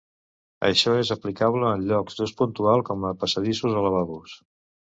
[0.69, 4.37] Això és aplicable en llocs d'ús puntual, com a passadissos o lavabos.